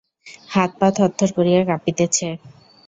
হাত-পা 0.49 0.87
থরথর 0.95 1.29
করিয়া 1.37 1.61
কাঁপিতেছে। 1.69 2.27